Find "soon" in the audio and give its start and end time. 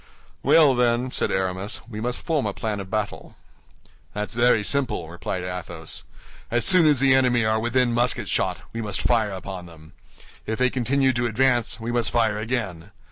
6.65-6.87